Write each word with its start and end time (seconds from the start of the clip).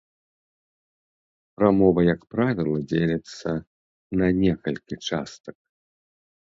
Прамова, 1.59 1.99
як 2.13 2.21
правіла, 2.37 2.77
дзеліцца 2.93 3.49
на 4.23 4.27
некалькі 4.43 4.95
частак. 5.07 5.57